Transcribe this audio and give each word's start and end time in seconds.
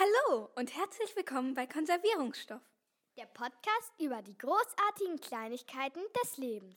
Hallo 0.00 0.48
und 0.54 0.76
herzlich 0.76 1.16
willkommen 1.16 1.54
bei 1.54 1.66
Konservierungsstoff. 1.66 2.62
Der 3.16 3.26
Podcast 3.26 3.92
über 3.98 4.22
die 4.22 4.38
großartigen 4.38 5.18
Kleinigkeiten 5.18 5.98
des 6.22 6.36
Lebens. 6.36 6.76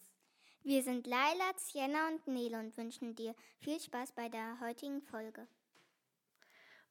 Wir 0.63 0.82
sind 0.82 1.05
Laila, 1.05 1.52
Sienna 1.55 2.07
und 2.07 2.26
Nele 2.26 2.57
und 2.57 2.76
wünschen 2.78 3.13
dir 3.13 3.36
viel 3.60 3.79
Spaß 3.79 4.13
bei 4.13 4.28
der 4.28 4.60
heutigen 4.60 5.04
Folge. 5.04 5.46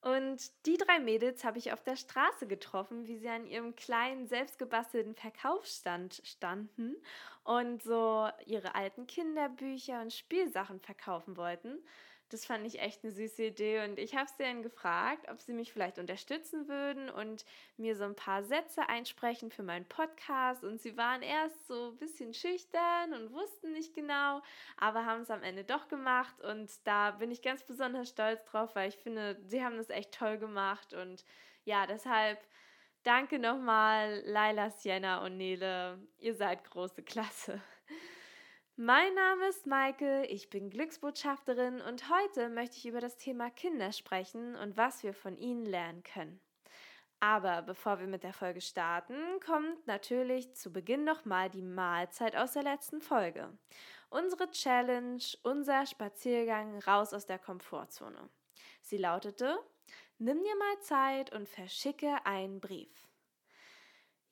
Und 0.03 0.53
die 0.67 0.77
drei 0.77 1.01
Mädels 1.01 1.43
habe 1.43 1.59
ich 1.59 1.73
auf 1.73 1.83
der 1.83 1.97
Straße 1.97 2.47
getroffen, 2.47 3.09
wie 3.09 3.19
sie 3.19 3.29
an 3.29 3.49
ihrem 3.49 3.75
kleinen, 3.75 4.29
selbstgebastelten 4.29 5.17
Verkaufsstand 5.17 6.23
standen 6.23 6.95
und 7.43 7.83
so 7.83 8.29
ihre 8.47 8.77
alten 8.77 9.09
Kinderbücher 9.09 10.01
und 10.01 10.13
Spielsachen 10.13 10.79
verkaufen 10.79 11.37
wollten. 11.37 11.83
Das 12.31 12.47
fand 12.47 12.65
ich 12.65 12.81
echt 12.81 13.03
eine 13.03 13.13
süße 13.13 13.43
Idee 13.47 13.85
und 13.85 13.99
ich 13.99 14.15
habe 14.15 14.31
sie 14.31 14.45
dann 14.45 14.63
gefragt, 14.63 15.29
ob 15.29 15.41
sie 15.41 15.53
mich 15.53 15.73
vielleicht 15.73 15.99
unterstützen 15.99 16.69
würden 16.69 17.11
und 17.11 17.45
mir 17.77 17.97
so 17.97 18.05
ein 18.05 18.15
paar 18.15 18.45
Sätze 18.45 18.89
einsprechen 18.89 19.51
für 19.51 19.65
meinen 19.65 19.85
Podcast. 19.85 20.63
Und 20.63 20.81
sie 20.81 20.97
waren 20.97 21.23
erst 21.23 21.67
so 21.67 21.91
ein 21.91 21.99
bisschen 21.99 22.33
schüchtern 22.33 23.15
und 23.15 23.33
wussten 23.33 23.73
nicht 23.73 23.95
genau, 23.95 24.43
aber 24.77 25.05
haben 25.05 25.23
es 25.23 25.31
am 25.31 25.43
Ende 25.43 25.65
doch 25.65 25.89
gemacht 25.89 26.41
und 26.41 26.71
da 26.85 27.11
bin 27.11 27.33
ich 27.33 27.43
ganz 27.43 27.65
besonders 27.65 28.09
stolz 28.09 28.45
drauf, 28.45 28.77
weil 28.77 28.89
ich 28.89 28.97
finde, 28.97 29.37
sie 29.43 29.65
haben 29.65 29.77
das 29.77 29.91
echt 29.91 30.15
toll 30.15 30.39
gemacht 30.39 30.95
und 30.95 31.25
ja, 31.65 31.87
deshalb 31.89 32.39
danke 33.03 33.41
nochmal 33.41 34.23
Laila, 34.25 34.71
Sienna 34.71 35.25
und 35.25 35.37
Nele. 35.37 35.99
Ihr 36.19 36.35
seid 36.35 36.63
große 36.71 37.03
Klasse. 37.03 37.61
Mein 38.83 39.13
Name 39.13 39.47
ist 39.49 39.67
Maike, 39.67 40.25
ich 40.25 40.49
bin 40.49 40.71
Glücksbotschafterin 40.71 41.83
und 41.83 42.09
heute 42.09 42.49
möchte 42.49 42.79
ich 42.79 42.87
über 42.87 43.03
das 43.03 43.19
Thema 43.19 43.51
Kinder 43.51 43.93
sprechen 43.93 44.57
und 44.57 44.79
was 44.79 45.03
wir 45.03 45.13
von 45.13 45.37
ihnen 45.37 45.67
lernen 45.67 46.03
können. 46.03 46.41
Aber 47.21 47.61
bevor 47.61 48.01
wir 48.01 48.07
mit 48.07 48.23
der 48.23 48.33
Folge 48.33 48.63
starten, 48.63 49.39
kommt 49.45 49.87
natürlich 49.87 50.55
zu 50.55 50.73
Beginn 50.73 51.05
nochmal 51.05 51.51
die 51.51 51.61
Mahlzeit 51.61 52.35
aus 52.35 52.53
der 52.53 52.63
letzten 52.63 53.03
Folge. 53.03 53.53
Unsere 54.09 54.51
Challenge, 54.51 55.23
unser 55.43 55.85
Spaziergang 55.85 56.79
raus 56.79 57.13
aus 57.13 57.27
der 57.27 57.39
Komfortzone. 57.39 58.31
Sie 58.81 58.97
lautete, 58.97 59.59
nimm 60.17 60.43
dir 60.43 60.57
mal 60.57 60.81
Zeit 60.81 61.35
und 61.35 61.51
verschicke 61.51 62.25
einen 62.25 62.63
Brief. 62.63 63.10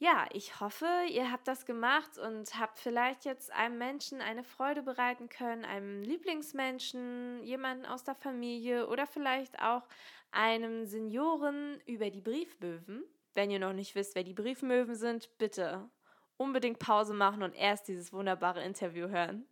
Ja, 0.00 0.26
ich 0.32 0.60
hoffe, 0.60 0.86
ihr 1.10 1.32
habt 1.32 1.48
das 1.48 1.66
gemacht 1.66 2.18
und 2.18 2.56
habt 2.56 2.78
vielleicht 2.78 3.24
jetzt 3.24 3.52
einem 3.52 3.78
Menschen 3.78 4.20
eine 4.20 4.44
Freude 4.44 4.82
bereiten 4.82 5.28
können, 5.28 5.64
einem 5.64 6.02
Lieblingsmenschen, 6.02 7.42
jemanden 7.42 7.84
aus 7.84 8.04
der 8.04 8.14
Familie 8.14 8.86
oder 8.86 9.08
vielleicht 9.08 9.60
auch 9.60 9.82
einem 10.30 10.86
Senioren 10.86 11.80
über 11.84 12.10
die 12.10 12.20
Briefmöwen. 12.20 13.02
Wenn 13.34 13.50
ihr 13.50 13.58
noch 13.58 13.72
nicht 13.72 13.96
wisst, 13.96 14.14
wer 14.14 14.22
die 14.22 14.34
Briefmöwen 14.34 14.94
sind, 14.94 15.36
bitte 15.36 15.90
unbedingt 16.36 16.78
Pause 16.78 17.12
machen 17.12 17.42
und 17.42 17.56
erst 17.56 17.88
dieses 17.88 18.12
wunderbare 18.12 18.62
Interview 18.62 19.08
hören. 19.08 19.46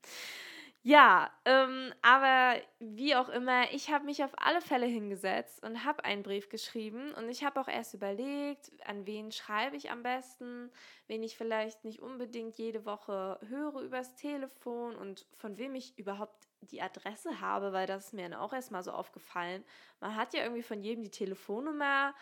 Ja, 0.89 1.33
ähm, 1.45 1.93
aber 2.03 2.61
wie 2.79 3.17
auch 3.17 3.29
immer, 3.29 3.73
ich 3.73 3.91
habe 3.91 4.05
mich 4.05 4.23
auf 4.23 4.31
alle 4.37 4.61
Fälle 4.61 4.87
hingesetzt 4.87 5.61
und 5.65 5.85
habe 5.85 6.05
einen 6.05 6.23
Brief 6.23 6.49
geschrieben 6.49 7.13
und 7.15 7.29
ich 7.29 7.43
habe 7.43 7.61
auch 7.61 7.67
erst 7.67 7.93
überlegt, 7.95 8.71
an 8.87 9.05
wen 9.05 9.33
schreibe 9.33 9.75
ich 9.75 9.91
am 9.91 10.05
besten, 10.05 10.71
wen 11.09 11.25
ich 11.25 11.37
vielleicht 11.37 11.83
nicht 11.83 11.99
unbedingt 12.01 12.57
jede 12.57 12.85
Woche 12.87 13.41
höre 13.49 13.81
übers 13.81 14.15
Telefon 14.15 14.95
und 14.95 15.27
von 15.35 15.59
wem 15.59 15.75
ich 15.75 15.99
überhaupt 15.99 16.47
die 16.61 16.81
Adresse 16.81 17.41
habe, 17.41 17.73
weil 17.73 17.89
das 17.89 18.07
ist 18.07 18.13
mir 18.13 18.29
dann 18.29 18.39
auch 18.39 18.53
erstmal 18.53 18.85
so 18.85 18.93
aufgefallen. 18.93 19.65
Man 19.99 20.15
hat 20.15 20.35
ja 20.35 20.45
irgendwie 20.45 20.63
von 20.63 20.81
jedem 20.85 21.03
die 21.03 21.11
Telefonnummer, 21.11 22.15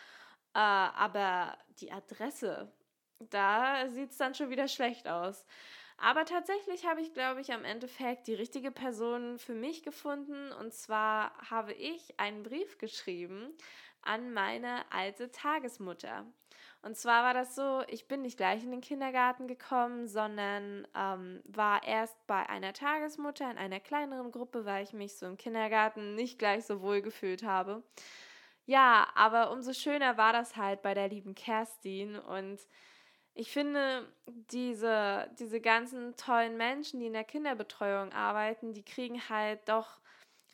äh, 0.55 0.57
aber 0.57 1.55
die 1.81 1.91
Adresse, 1.91 2.71
da 3.19 3.87
sieht 3.89 4.09
es 4.09 4.17
dann 4.17 4.33
schon 4.33 4.49
wieder 4.49 4.67
schlecht 4.67 5.07
aus. 5.07 5.45
Aber 5.97 6.25
tatsächlich 6.25 6.85
habe 6.85 7.01
ich, 7.01 7.13
glaube 7.13 7.41
ich, 7.41 7.53
am 7.53 7.63
Endeffekt 7.63 8.27
die 8.27 8.33
richtige 8.33 8.71
Person 8.71 9.39
für 9.39 9.53
mich 9.53 9.83
gefunden. 9.83 10.51
Und 10.51 10.73
zwar 10.73 11.31
habe 11.49 11.73
ich 11.73 12.19
einen 12.19 12.43
Brief 12.43 12.77
geschrieben 12.77 13.53
an 14.01 14.33
meine 14.33 14.83
alte 14.91 15.31
Tagesmutter. 15.31 16.25
Und 16.81 16.95
zwar 16.95 17.23
war 17.23 17.33
das 17.33 17.55
so, 17.55 17.81
ich 17.87 18.07
bin 18.07 18.21
nicht 18.21 18.37
gleich 18.37 18.63
in 18.63 18.69
den 18.69 18.81
Kindergarten 18.81 19.47
gekommen, 19.47 20.07
sondern 20.07 20.87
ähm, 20.95 21.41
war 21.45 21.83
erst 21.83 22.15
bei 22.27 22.47
einer 22.47 22.73
Tagesmutter 22.73 23.49
in 23.49 23.57
einer 23.57 23.79
kleineren 23.79 24.31
Gruppe, 24.31 24.65
weil 24.65 24.83
ich 24.83 24.93
mich 24.93 25.17
so 25.17 25.25
im 25.25 25.37
Kindergarten 25.37 26.13
nicht 26.13 26.37
gleich 26.37 26.65
so 26.65 26.81
wohl 26.81 27.01
gefühlt 27.01 27.41
habe. 27.41 27.81
Ja, 28.67 29.07
aber 29.15 29.51
umso 29.51 29.73
schöner 29.73 30.17
war 30.17 30.33
das 30.33 30.55
halt 30.57 30.83
bei 30.83 30.93
der 30.93 31.07
lieben 31.07 31.33
Kerstin 31.33 32.19
und 32.19 32.59
ich 33.35 33.51
finde, 33.51 34.07
diese, 34.27 35.29
diese 35.37 35.59
ganzen 35.59 36.15
tollen 36.15 36.55
Menschen, 36.55 37.01
die 37.01 37.07
in 37.07 37.13
der 37.13 37.25
Kinderbetreuung 37.25 38.13
arbeiten, 38.13 38.73
die 38.73 38.83
kriegen 38.83 39.29
halt 39.29 39.67
doch 39.67 39.99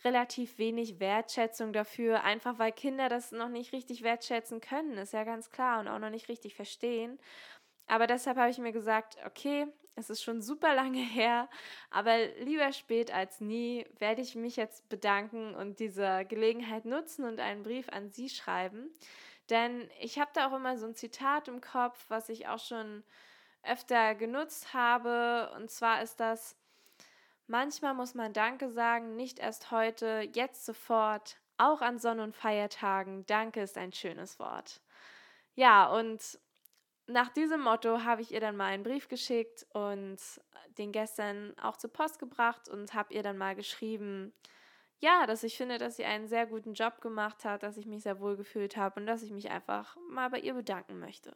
relativ 0.03 0.57
wenig 0.57 0.99
Wertschätzung 0.99 1.73
dafür, 1.73 2.23
einfach 2.23 2.57
weil 2.57 2.71
Kinder 2.71 3.07
das 3.07 3.31
noch 3.31 3.49
nicht 3.49 3.71
richtig 3.71 4.01
wertschätzen 4.01 4.61
können, 4.61 4.97
ist 4.97 5.13
ja 5.13 5.23
ganz 5.23 5.51
klar 5.51 5.79
und 5.79 5.87
auch 5.87 5.99
noch 5.99 6.09
nicht 6.09 6.27
richtig 6.27 6.55
verstehen. 6.55 7.19
Aber 7.85 8.07
deshalb 8.07 8.37
habe 8.37 8.49
ich 8.49 8.57
mir 8.57 8.71
gesagt, 8.71 9.17
okay, 9.27 9.67
es 9.95 10.09
ist 10.09 10.23
schon 10.23 10.41
super 10.41 10.73
lange 10.73 10.97
her, 11.03 11.49
aber 11.91 12.17
lieber 12.39 12.71
spät 12.73 13.13
als 13.13 13.41
nie 13.41 13.85
werde 13.99 14.23
ich 14.23 14.33
mich 14.33 14.55
jetzt 14.55 14.89
bedanken 14.89 15.53
und 15.53 15.79
diese 15.79 16.25
Gelegenheit 16.25 16.85
nutzen 16.85 17.25
und 17.25 17.39
einen 17.39 17.61
Brief 17.61 17.89
an 17.89 18.09
Sie 18.09 18.29
schreiben. 18.29 18.89
Denn 19.51 19.91
ich 20.00 20.17
habe 20.17 20.31
da 20.34 20.47
auch 20.47 20.56
immer 20.56 20.78
so 20.78 20.88
ein 20.88 20.95
Zitat 20.95 21.50
im 21.50 21.62
Kopf, 21.62 22.06
was 22.07 22.29
ich 22.29 22.47
auch 22.47 22.57
schon 22.57 23.03
öfter 23.63 24.16
genutzt 24.16 24.73
habe. 24.73 25.51
Und 25.56 25.69
zwar 25.69 26.01
ist 26.01 26.19
das, 26.19 26.56
manchmal 27.47 27.94
muss 27.94 28.16
man 28.16 28.34
Danke 28.34 28.69
sagen, 28.69 29.16
nicht 29.17 29.40
erst 29.40 29.69
heute, 29.69 30.28
jetzt 30.34 30.66
sofort, 30.66 31.38
auch 31.57 31.81
an 31.81 32.00
Sonn- 32.00 32.22
und 32.22 32.35
Feiertagen. 32.35 33.25
Danke 33.28 33.61
ist 33.61 33.78
ein 33.78 33.91
schönes 33.91 34.40
Wort. 34.40 34.81
Ja, 35.53 35.85
und 35.88 36.40
nach 37.07 37.29
diesem 37.29 37.61
Motto 37.61 38.03
habe 38.03 38.22
ich 38.22 38.31
ihr 38.31 38.40
dann 38.40 38.56
mal 38.56 38.67
einen 38.67 38.84
Brief 38.84 39.09
geschickt 39.09 39.67
und 39.73 40.17
den 40.78 40.94
gestern 40.94 41.53
auch 41.59 41.75
zur 41.75 41.91
Post 41.91 42.19
gebracht 42.19 42.69
und 42.69 42.94
habe 42.94 43.13
ihr 43.13 43.22
dann 43.22 43.38
mal 43.38 43.56
geschrieben, 43.56 44.34
ja, 45.01 45.25
dass 45.25 45.44
ich 45.44 45.57
finde, 45.57 45.79
dass 45.79 45.97
sie 45.97 46.06
einen 46.06 46.28
sehr 46.28 46.45
guten 46.45 46.73
Job 46.73 47.01
gemacht 47.01 47.44
hat, 47.44 47.63
dass 47.63 47.78
ich 47.78 47.88
mich 47.88 48.03
sehr 48.03 48.19
wohl 48.19 48.38
gefühlt 48.38 48.78
habe 48.78 49.00
und 49.00 49.07
dass 49.07 49.23
ich 49.23 49.31
mich 49.31 49.50
einfach 49.50 49.97
mal 50.09 50.29
bei 50.29 50.39
ihr 50.39 50.53
bedanken 50.53 51.00
möchte. 51.00 51.35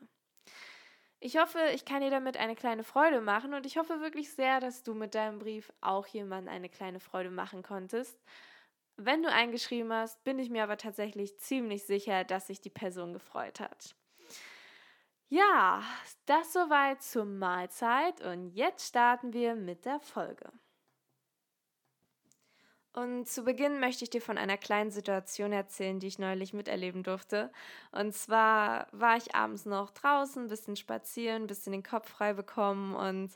Ich 1.19 1.37
hoffe, 1.37 1.59
ich 1.73 1.83
kann 1.83 2.01
dir 2.01 2.11
damit 2.11 2.37
eine 2.37 2.55
kleine 2.55 2.83
Freude 2.83 3.21
machen 3.21 3.55
und 3.55 3.65
ich 3.65 3.77
hoffe 3.77 4.01
wirklich 4.01 4.31
sehr, 4.31 4.59
dass 4.59 4.83
du 4.83 4.93
mit 4.93 5.15
deinem 5.15 5.39
Brief 5.39 5.73
auch 5.81 6.05
jemandem 6.05 6.53
eine 6.53 6.69
kleine 6.69 6.99
Freude 6.99 7.31
machen 7.31 7.63
konntest. 7.63 8.23
Wenn 8.97 9.23
du 9.23 9.31
eingeschrieben 9.31 9.91
hast, 9.91 10.23
bin 10.23 10.37
ich 10.37 10.51
mir 10.51 10.63
aber 10.63 10.77
tatsächlich 10.77 11.39
ziemlich 11.39 11.85
sicher, 11.85 12.23
dass 12.23 12.47
sich 12.47 12.61
die 12.61 12.69
Person 12.69 13.13
gefreut 13.13 13.59
hat. 13.59 13.95
Ja, 15.27 15.81
das 16.27 16.53
soweit 16.53 17.01
zur 17.01 17.25
Mahlzeit 17.25 18.21
und 18.21 18.51
jetzt 18.51 18.87
starten 18.87 19.33
wir 19.33 19.55
mit 19.55 19.85
der 19.85 19.99
Folge. 19.99 20.51
Und 22.95 23.27
zu 23.27 23.43
Beginn 23.43 23.81
möchte 23.81 24.05
ich 24.05 24.09
dir 24.09 24.21
von 24.21 24.37
einer 24.37 24.55
kleinen 24.55 24.89
Situation 24.89 25.51
erzählen, 25.51 25.99
die 25.99 26.07
ich 26.07 26.17
neulich 26.17 26.53
miterleben 26.53 27.03
durfte. 27.03 27.51
Und 27.91 28.13
zwar 28.13 28.87
war 28.93 29.17
ich 29.17 29.35
abends 29.35 29.65
noch 29.65 29.91
draußen, 29.91 30.43
ein 30.43 30.47
bisschen 30.47 30.77
spazieren, 30.77 31.43
ein 31.43 31.47
bisschen 31.47 31.73
den 31.73 31.83
Kopf 31.83 32.07
frei 32.07 32.31
bekommen. 32.31 32.95
Und 32.95 33.31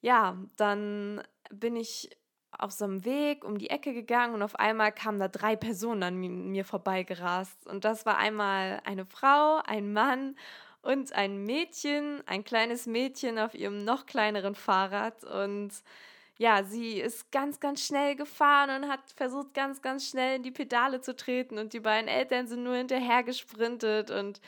ja, 0.00 0.38
dann 0.56 1.22
bin 1.50 1.76
ich 1.76 2.08
auf 2.52 2.72
so 2.72 2.86
einem 2.86 3.04
Weg 3.04 3.44
um 3.44 3.58
die 3.58 3.68
Ecke 3.68 3.92
gegangen 3.92 4.34
und 4.34 4.42
auf 4.42 4.56
einmal 4.56 4.92
kamen 4.92 5.18
da 5.18 5.28
drei 5.28 5.56
Personen 5.56 6.02
an 6.02 6.16
mir 6.16 6.64
vorbeigerast. 6.64 7.66
Und 7.66 7.84
das 7.84 8.06
war 8.06 8.16
einmal 8.16 8.80
eine 8.84 9.04
Frau, 9.04 9.60
ein 9.66 9.92
Mann 9.92 10.36
und 10.80 11.12
ein 11.12 11.44
Mädchen, 11.44 12.22
ein 12.26 12.44
kleines 12.44 12.86
Mädchen 12.86 13.38
auf 13.38 13.54
ihrem 13.54 13.84
noch 13.84 14.06
kleineren 14.06 14.54
Fahrrad. 14.54 15.22
Und 15.24 15.70
ja, 16.40 16.64
sie 16.64 16.98
ist 17.00 17.30
ganz, 17.32 17.60
ganz 17.60 17.84
schnell 17.86 18.16
gefahren 18.16 18.70
und 18.84 18.90
hat 18.90 19.00
versucht, 19.14 19.52
ganz, 19.52 19.82
ganz 19.82 20.08
schnell 20.08 20.36
in 20.36 20.42
die 20.42 20.50
Pedale 20.50 21.02
zu 21.02 21.14
treten 21.14 21.58
und 21.58 21.74
die 21.74 21.80
beiden 21.80 22.08
Eltern 22.08 22.46
sind 22.48 22.62
nur 22.64 22.76
hinterher 22.76 23.22
gesprintet 23.24 24.10
und 24.10 24.40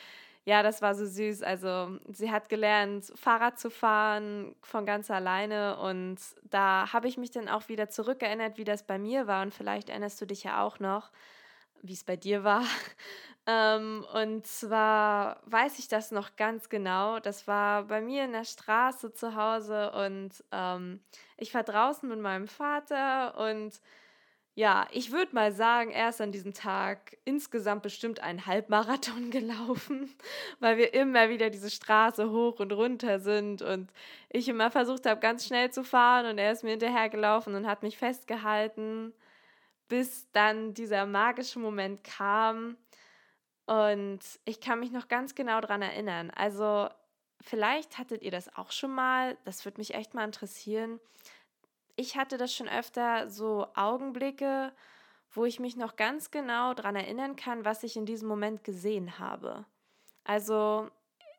ja, 0.47 0.63
das 0.63 0.81
war 0.83 0.95
so 0.95 1.07
süß. 1.07 1.43
Also 1.43 1.99
sie 2.11 2.31
hat 2.31 2.49
gelernt, 2.49 3.13
Fahrrad 3.17 3.59
zu 3.61 3.71
fahren 3.71 4.57
von 4.63 4.87
ganz 4.87 5.11
alleine 5.11 5.79
und 5.81 6.17
da 6.45 6.91
habe 6.95 7.09
ich 7.09 7.19
mich 7.19 7.31
dann 7.31 7.49
auch 7.51 7.69
wieder 7.69 7.91
zurückerinnert, 7.91 8.57
wie 8.59 8.65
das 8.65 8.85
bei 8.87 8.99
mir 8.99 9.27
war 9.27 9.43
und 9.43 9.53
vielleicht 9.55 9.91
erinnerst 9.91 10.19
du 10.21 10.27
dich 10.27 10.45
ja 10.45 10.63
auch 10.65 10.81
noch, 10.81 11.11
wie 11.83 11.95
es 11.95 12.05
bei 12.05 12.17
dir 12.17 12.45
war. 12.45 12.65
Ähm, 13.47 14.07
und 14.15 14.47
zwar 14.47 15.41
weiß 15.47 15.79
ich 15.81 15.89
das 15.89 16.13
noch 16.13 16.37
ganz 16.37 16.69
genau. 16.69 17.19
Das 17.19 17.49
war 17.49 17.85
bei 17.85 18.01
mir 18.01 18.25
in 18.25 18.33
der 18.33 18.45
Straße 18.45 19.13
zu 19.15 19.35
Hause 19.35 19.91
und 19.93 20.31
ähm, 20.53 21.01
ich 21.37 21.53
war 21.53 21.65
draußen 21.65 22.09
mit 22.09 22.21
meinem 22.21 22.47
Vater 22.47 23.37
und 23.39 23.81
ja, 24.55 24.87
ich 24.93 25.13
würde 25.13 25.35
mal 25.35 25.51
sagen, 25.53 25.91
er 25.91 26.11
ist 26.11 26.21
an 26.21 26.31
diesem 26.31 26.53
Tag 26.53 27.17
insgesamt 27.25 27.83
bestimmt 27.83 28.21
einen 28.21 28.47
Halbmarathon 28.47 29.31
gelaufen, 29.33 30.15
weil 30.61 30.77
wir 30.77 30.95
immer 30.95 31.29
wieder 31.31 31.51
diese 31.51 31.71
Straße 31.71 32.31
hoch 32.31 32.61
und 32.61 32.73
runter 32.73 33.19
sind 33.19 33.63
und 33.63 33.91
ich 34.29 34.49
immer 34.49 34.71
versucht 34.71 35.07
habe, 35.07 35.21
ganz 35.21 35.47
schnell 35.47 35.71
zu 35.73 35.85
fahren 35.85 36.27
und 36.27 36.39
er 36.39 36.53
ist 36.53 36.65
mir 36.65 36.71
hinterhergelaufen 36.71 37.55
und 37.55 37.67
hat 37.67 37.83
mich 37.83 37.97
festgehalten, 37.99 39.15
bis 39.89 40.31
dann 40.33 40.75
dieser 40.75 41.07
magische 41.07 41.59
Moment 41.59 42.05
kam 42.05 42.77
und 43.73 44.21
ich 44.45 44.61
kann 44.61 44.81
mich 44.81 44.91
noch 44.91 45.09
ganz 45.09 45.35
genau 45.35 45.61
daran 45.61 45.83
erinnern. 45.83 46.31
Also 46.31 46.89
vielleicht 47.41 47.99
hattet 47.99 48.23
ihr 48.23 48.31
das 48.31 48.55
auch 48.57 48.73
schon 48.73 48.93
mal, 48.93 49.37
das 49.45 49.65
würde 49.65 49.81
mich 49.81 49.95
echt 49.95 50.15
mal 50.15 50.25
interessieren 50.25 51.01
ich 51.97 52.17
hatte 52.17 52.39
das 52.39 52.55
schon 52.55 52.69
öfter, 52.69 53.29
so 53.29 53.67
Augenblicke, 53.75 54.73
wo 55.31 55.45
ich 55.45 55.61
mich 55.61 55.77
noch 55.77 55.97
ganz 55.97 56.31
genau 56.31 56.75
daran 56.75 56.97
erinnern 56.97 57.37
kann, 57.37 57.65
was 57.65 57.83
ich 57.83 57.97
in 57.97 58.07
diesem 58.07 58.29
Moment 58.29 58.65
gesehen 58.65 59.19
habe. 59.19 59.65
Also 60.25 60.91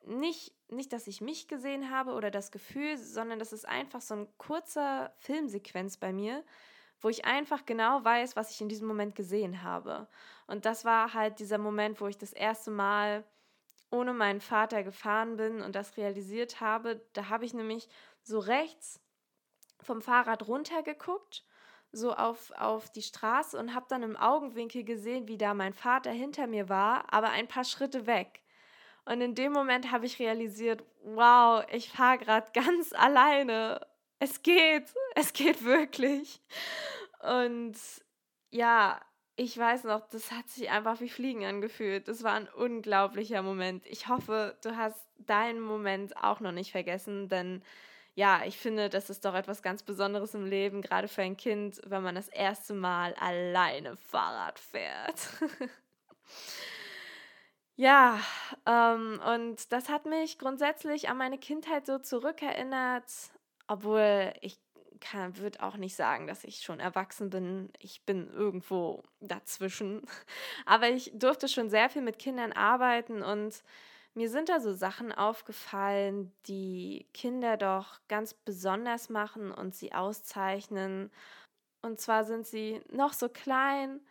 nicht, 0.06 0.54
nicht, 0.70 0.94
dass 0.94 1.08
ich 1.08 1.22
mich 1.22 1.48
gesehen 1.48 1.90
habe 1.90 2.14
oder 2.14 2.32
das 2.32 2.52
Gefühl, 2.52 2.98
sondern 2.98 3.40
das 3.40 3.54
ist 3.54 3.68
einfach 3.68 4.02
so 4.02 4.16
ein 4.16 4.28
kurzer 4.38 5.14
Filmsequenz 5.18 5.98
bei 5.98 6.12
mir, 6.12 6.44
wo 7.04 7.10
ich 7.10 7.26
einfach 7.26 7.66
genau 7.66 8.04
weiß, 8.04 8.36
was 8.38 8.50
ich 8.50 8.62
in 8.62 8.70
diesem 8.70 8.88
Moment 8.88 9.14
gesehen 9.14 9.62
habe. 9.62 10.08
Und 10.48 10.66
das 10.66 10.86
war 10.86 11.14
halt 11.14 11.40
dieser 11.40 11.58
Moment, 11.58 12.00
wo 12.00 12.08
ich 12.08 12.18
das 12.18 12.32
erste 12.32 12.72
Mal 12.72 13.26
ohne 13.92 14.14
meinen 14.14 14.40
Vater 14.42 14.84
gefahren 14.84 15.36
bin 15.36 15.62
und 15.62 15.76
das 15.76 15.98
realisiert 15.98 16.62
habe. 16.62 17.06
Da 17.12 17.28
habe 17.30 17.46
ich 17.46 17.54
nämlich 17.54 17.90
so 18.24 18.40
rechts 18.40 19.02
vom 19.82 20.02
Fahrrad 20.02 20.48
runtergeguckt, 20.48 21.44
so 21.92 22.14
auf, 22.14 22.52
auf 22.58 22.90
die 22.90 23.02
Straße 23.02 23.60
und 23.60 23.76
habe 23.76 23.86
dann 23.90 24.02
im 24.02 24.16
Augenwinkel 24.16 24.86
gesehen, 24.86 25.28
wie 25.28 25.38
da 25.38 25.54
mein 25.54 25.74
Vater 25.74 26.10
hinter 26.10 26.48
mir 26.48 26.70
war, 26.70 27.14
aber 27.14 27.30
ein 27.32 27.50
paar 27.50 27.66
Schritte 27.66 28.08
weg. 28.08 28.42
Und 29.06 29.20
in 29.20 29.36
dem 29.36 29.52
Moment 29.52 29.92
habe 29.92 30.06
ich 30.06 30.20
realisiert, 30.20 30.84
wow, 31.04 31.66
ich 31.70 31.92
fahre 31.92 32.18
gerade 32.18 32.48
ganz 32.54 32.94
alleine. 32.94 33.86
Es 34.24 34.42
geht, 34.42 34.86
es 35.16 35.34
geht 35.34 35.66
wirklich. 35.66 36.42
Und 37.20 37.76
ja, 38.52 39.02
ich 39.36 39.58
weiß 39.58 39.84
noch, 39.84 40.08
das 40.08 40.32
hat 40.32 40.48
sich 40.48 40.70
einfach 40.70 41.02
wie 41.02 41.10
Fliegen 41.10 41.44
angefühlt. 41.44 42.08
Das 42.08 42.24
war 42.24 42.34
ein 42.34 42.48
unglaublicher 42.48 43.42
Moment. 43.42 43.86
Ich 43.86 44.08
hoffe, 44.08 44.58
du 44.64 44.78
hast 44.78 45.06
deinen 45.18 45.60
Moment 45.60 46.16
auch 46.18 46.40
noch 46.40 46.54
nicht 46.54 46.72
vergessen, 46.72 47.28
denn 47.28 47.64
ja, 48.16 48.44
ich 48.46 48.58
finde, 48.58 48.90
das 48.90 49.10
ist 49.10 49.26
doch 49.26 49.34
etwas 49.34 49.64
ganz 49.64 49.84
Besonderes 49.84 50.36
im 50.36 50.46
Leben, 50.46 50.84
gerade 50.84 51.08
für 51.08 51.24
ein 51.24 51.36
Kind, 51.36 51.82
wenn 51.86 52.04
man 52.04 52.16
das 52.16 52.30
erste 52.30 52.76
Mal 52.76 53.16
alleine 53.16 53.98
Fahrrad 53.98 54.60
fährt. 54.60 55.20
ja, 57.76 58.20
ähm, 58.68 59.20
und 59.34 59.72
das 59.72 59.90
hat 59.90 60.06
mich 60.06 60.38
grundsätzlich 60.38 61.10
an 61.10 61.18
meine 61.18 61.40
Kindheit 61.40 61.88
so 61.88 61.98
zurückerinnert, 61.98 63.12
obwohl 63.68 64.34
ich 64.42 64.60
würde 65.34 65.62
auch 65.62 65.76
nicht 65.76 65.96
sagen, 65.96 66.28
dass 66.28 66.46
ich 66.46 66.62
schon 66.62 66.80
erwachsen 66.80 67.30
bin. 67.30 67.70
Ich 67.80 68.06
bin 68.06 68.30
irgendwo 68.30 69.04
dazwischen. 69.20 70.02
Aber 70.66 70.90
ich 70.90 71.12
durfte 71.14 71.48
schon 71.48 71.70
sehr 71.70 71.90
viel 71.90 72.02
mit 72.02 72.20
Kindern 72.20 72.54
arbeiten 72.54 73.22
und 73.22 73.64
mir 74.16 74.30
sind 74.30 74.50
da 74.50 74.60
so 74.60 74.74
Sachen 74.74 75.12
aufgefallen, 75.12 76.32
die 76.46 77.08
Kinder 77.14 77.58
doch 77.58 78.00
ganz 78.08 78.34
besonders 78.36 79.10
machen 79.10 79.52
und 79.52 79.74
sie 79.74 79.92
auszeichnen. 79.92 81.12
Und 81.82 82.00
zwar 82.00 82.24
sind 82.24 82.46
sie 82.46 82.82
noch 82.92 83.14
so 83.14 83.28
klein, 83.28 84.02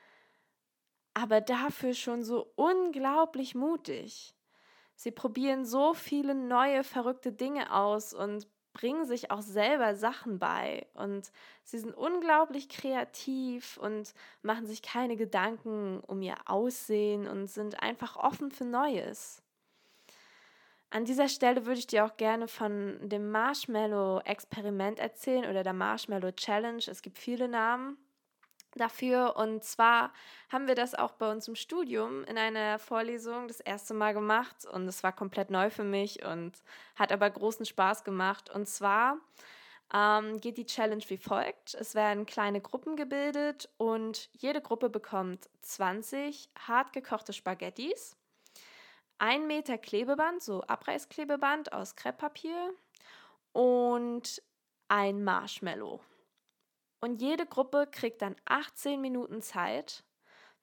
aber 1.14 1.40
dafür 1.40 1.94
schon 1.94 2.24
so 2.24 2.52
unglaublich 2.56 3.54
mutig. 3.54 4.34
Sie 4.96 5.12
probieren 5.12 5.64
so 5.64 5.94
viele 5.94 6.34
neue, 6.34 6.82
verrückte 6.84 7.32
Dinge 7.32 7.72
aus 7.72 8.12
und 8.12 8.48
bringen 8.72 9.04
sich 9.04 9.30
auch 9.30 9.42
selber 9.42 9.94
Sachen 9.94 10.38
bei. 10.38 10.86
Und 10.94 11.30
sie 11.62 11.78
sind 11.78 11.94
unglaublich 11.94 12.68
kreativ 12.68 13.76
und 13.76 14.14
machen 14.42 14.66
sich 14.66 14.82
keine 14.82 15.16
Gedanken 15.16 16.00
um 16.06 16.22
ihr 16.22 16.36
Aussehen 16.46 17.26
und 17.26 17.48
sind 17.48 17.82
einfach 17.82 18.16
offen 18.16 18.50
für 18.50 18.64
Neues. 18.64 19.42
An 20.90 21.06
dieser 21.06 21.28
Stelle 21.28 21.64
würde 21.64 21.78
ich 21.78 21.86
dir 21.86 22.04
auch 22.04 22.16
gerne 22.18 22.48
von 22.48 22.98
dem 23.08 23.30
Marshmallow-Experiment 23.30 24.98
erzählen 24.98 25.48
oder 25.48 25.62
der 25.62 25.72
Marshmallow 25.72 26.32
Challenge. 26.32 26.82
Es 26.86 27.00
gibt 27.00 27.18
viele 27.18 27.48
Namen 27.48 27.96
dafür. 28.76 29.36
Und 29.36 29.64
zwar 29.64 30.12
haben 30.50 30.66
wir 30.66 30.74
das 30.74 30.94
auch 30.94 31.12
bei 31.12 31.30
uns 31.30 31.48
im 31.48 31.54
Studium 31.54 32.24
in 32.24 32.38
einer 32.38 32.78
Vorlesung 32.78 33.48
das 33.48 33.60
erste 33.60 33.94
Mal 33.94 34.14
gemacht. 34.14 34.66
Und 34.66 34.86
es 34.88 35.02
war 35.02 35.12
komplett 35.12 35.50
neu 35.50 35.70
für 35.70 35.84
mich 35.84 36.24
und 36.24 36.52
hat 36.96 37.12
aber 37.12 37.28
großen 37.30 37.66
Spaß 37.66 38.04
gemacht. 38.04 38.50
Und 38.50 38.68
zwar 38.68 39.18
ähm, 39.94 40.40
geht 40.40 40.58
die 40.58 40.66
Challenge 40.66 41.04
wie 41.08 41.18
folgt. 41.18 41.74
Es 41.74 41.94
werden 41.94 42.26
kleine 42.26 42.60
Gruppen 42.60 42.96
gebildet 42.96 43.68
und 43.76 44.30
jede 44.32 44.60
Gruppe 44.60 44.90
bekommt 44.90 45.48
20 45.62 46.50
hart 46.66 46.92
gekochte 46.92 47.32
Spaghettis 47.32 48.16
ein 49.22 49.46
Meter 49.46 49.78
Klebeband, 49.78 50.42
so 50.42 50.62
Abreißklebeband 50.62 51.72
aus 51.72 51.94
Krepppapier 51.94 52.74
und 53.52 54.42
ein 54.88 55.22
Marshmallow. 55.22 56.00
Und 57.02 57.20
jede 57.20 57.46
Gruppe 57.46 57.88
kriegt 57.90 58.22
dann 58.22 58.36
18 58.44 59.00
Minuten 59.00 59.42
Zeit, 59.42 60.04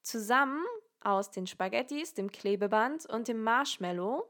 zusammen 0.02 0.64
aus 1.02 1.32
den 1.32 1.48
Spaghettis, 1.48 2.14
dem 2.14 2.32
Klebeband 2.32 3.06
und 3.08 3.28
dem 3.28 3.44
Marshmallow 3.44 4.24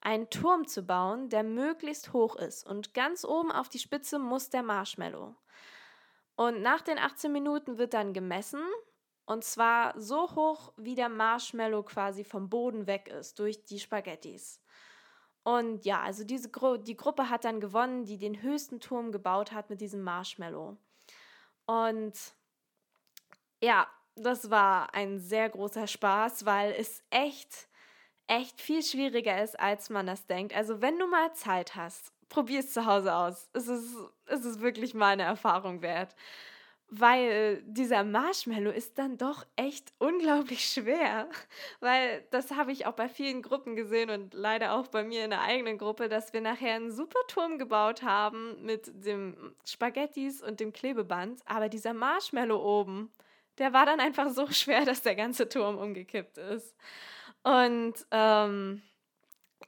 einen 0.00 0.30
Turm 0.30 0.68
zu 0.68 0.84
bauen, 0.84 1.30
der 1.30 1.42
möglichst 1.42 2.12
hoch 2.12 2.36
ist. 2.36 2.64
Und 2.64 2.94
ganz 2.94 3.24
oben 3.24 3.50
auf 3.50 3.68
die 3.68 3.80
Spitze 3.80 4.20
muss 4.20 4.50
der 4.50 4.62
Marshmallow. 4.62 5.34
Und 6.36 6.62
nach 6.62 6.80
den 6.80 6.98
18 6.98 7.32
Minuten 7.32 7.76
wird 7.76 7.92
dann 7.94 8.12
gemessen, 8.12 8.62
und 9.24 9.42
zwar 9.42 10.00
so 10.00 10.36
hoch, 10.36 10.72
wie 10.76 10.94
der 10.94 11.08
Marshmallow 11.08 11.82
quasi 11.82 12.22
vom 12.22 12.50
Boden 12.50 12.86
weg 12.86 13.08
ist 13.08 13.40
durch 13.40 13.64
die 13.64 13.80
Spaghettis. 13.80 14.60
Und 15.42 15.84
ja, 15.84 16.02
also 16.02 16.22
diese 16.22 16.50
Gru 16.50 16.76
die 16.76 16.96
Gruppe 16.96 17.30
hat 17.30 17.44
dann 17.44 17.60
gewonnen, 17.60 18.04
die 18.04 18.18
den 18.18 18.42
höchsten 18.42 18.78
Turm 18.78 19.10
gebaut 19.10 19.50
hat 19.50 19.70
mit 19.70 19.80
diesem 19.80 20.02
Marshmallow. 20.02 20.76
Und 21.66 22.14
ja, 23.62 23.86
das 24.16 24.50
war 24.50 24.94
ein 24.94 25.18
sehr 25.20 25.48
großer 25.48 25.86
Spaß, 25.86 26.44
weil 26.44 26.72
es 26.72 27.02
echt, 27.10 27.68
echt 28.26 28.60
viel 28.60 28.82
schwieriger 28.82 29.42
ist, 29.42 29.58
als 29.58 29.90
man 29.90 30.06
das 30.06 30.26
denkt. 30.26 30.54
Also 30.54 30.80
wenn 30.80 30.98
du 30.98 31.06
mal 31.06 31.32
Zeit 31.34 31.74
hast, 31.76 32.12
probier 32.28 32.60
es 32.60 32.72
zu 32.72 32.86
Hause 32.86 33.14
aus. 33.14 33.48
Es 33.52 33.68
ist, 33.68 33.94
es 34.26 34.44
ist 34.44 34.60
wirklich 34.60 34.94
meine 34.94 35.22
Erfahrung 35.22 35.82
wert 35.82 36.14
weil 36.94 37.62
dieser 37.64 38.04
Marshmallow 38.04 38.70
ist 38.70 38.98
dann 38.98 39.16
doch 39.16 39.46
echt 39.56 39.94
unglaublich 39.98 40.66
schwer, 40.66 41.26
weil 41.80 42.22
das 42.30 42.50
habe 42.50 42.70
ich 42.70 42.84
auch 42.84 42.92
bei 42.92 43.08
vielen 43.08 43.40
Gruppen 43.40 43.76
gesehen 43.76 44.10
und 44.10 44.34
leider 44.34 44.74
auch 44.74 44.88
bei 44.88 45.02
mir 45.02 45.24
in 45.24 45.30
der 45.30 45.40
eigenen 45.40 45.78
Gruppe, 45.78 46.10
dass 46.10 46.34
wir 46.34 46.42
nachher 46.42 46.74
einen 46.74 46.92
super 46.92 47.20
Turm 47.28 47.56
gebaut 47.56 48.02
haben 48.02 48.62
mit 48.62 48.92
dem 49.06 49.54
Spaghettis 49.64 50.42
und 50.42 50.60
dem 50.60 50.74
Klebeband, 50.74 51.40
aber 51.46 51.70
dieser 51.70 51.94
Marshmallow 51.94 52.62
oben, 52.62 53.10
der 53.56 53.72
war 53.72 53.86
dann 53.86 53.98
einfach 53.98 54.28
so 54.28 54.46
schwer, 54.50 54.84
dass 54.84 55.00
der 55.00 55.16
ganze 55.16 55.48
Turm 55.48 55.78
umgekippt 55.78 56.36
ist. 56.36 56.76
Und 57.42 57.94
ähm, 58.10 58.82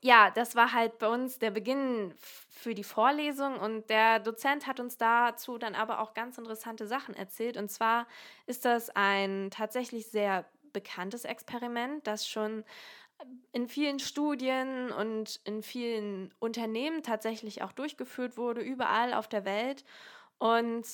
ja, 0.05 0.31
das 0.31 0.55
war 0.55 0.73
halt 0.75 0.99
bei 0.99 1.09
uns 1.09 1.39
der 1.39 1.51
Beginn 1.51 2.15
für 2.19 2.75
die 2.75 2.85
Vorlesung 2.85 3.59
und 3.59 3.89
der 3.89 4.21
Dozent 4.21 4.67
hat 4.67 4.79
uns 4.79 4.99
dazu 4.99 5.57
dann 5.57 5.75
aber 5.75 6.01
auch 6.01 6.13
ganz 6.13 6.37
interessante 6.37 6.87
Sachen 6.87 7.15
erzählt. 7.15 7.57
Und 7.57 7.71
zwar 7.71 8.07
ist 8.47 8.67
das 8.67 8.91
ein 8.91 9.51
tatsächlich 9.51 10.07
sehr 10.09 10.45
bekanntes 10.75 11.25
Experiment, 11.25 12.07
das 12.07 12.29
schon 12.29 12.65
in 13.53 13.67
vielen 13.67 13.99
Studien 13.99 14.93
und 14.93 15.41
in 15.45 15.63
vielen 15.63 16.35
Unternehmen 16.39 17.03
tatsächlich 17.03 17.63
auch 17.63 17.73
durchgeführt 17.73 18.37
wurde, 18.37 18.61
überall 18.61 19.15
auf 19.15 19.27
der 19.27 19.47
Welt. 19.47 19.87
Und 20.37 20.87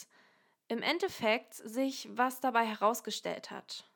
im 0.69 0.83
Endeffekt 0.83 1.55
sich 1.55 2.09
was 2.13 2.41
dabei 2.41 2.65
herausgestellt 2.65 3.51
hat. 3.51 3.91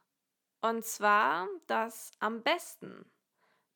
Und 0.60 0.84
zwar, 0.84 1.46
dass 1.68 2.10
am 2.18 2.42
besten 2.42 3.06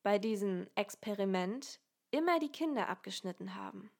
bei 0.03 0.17
diesem 0.17 0.67
Experiment 0.75 1.79
immer 2.11 2.39
die 2.39 2.51
Kinder 2.51 2.87
abgeschnitten 2.89 3.55
haben. 3.55 3.91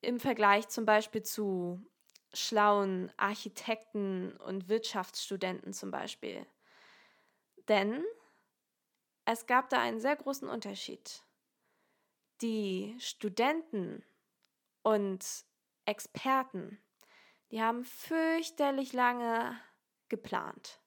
Im 0.00 0.20
Vergleich 0.20 0.68
zum 0.68 0.84
Beispiel 0.84 1.22
zu 1.22 1.84
schlauen 2.32 3.12
Architekten 3.16 4.36
und 4.36 4.68
Wirtschaftsstudenten 4.68 5.72
zum 5.72 5.90
Beispiel. 5.90 6.46
Denn 7.68 8.04
es 9.24 9.46
gab 9.46 9.70
da 9.70 9.80
einen 9.80 10.00
sehr 10.00 10.16
großen 10.16 10.48
Unterschied. 10.48 11.22
Die 12.42 12.96
Studenten 13.00 14.04
und 14.82 15.24
Experten, 15.84 16.78
Die 17.50 17.62
haben 17.62 17.84
fürchterlich 17.84 18.92
lange 18.92 19.56
geplant. 20.08 20.80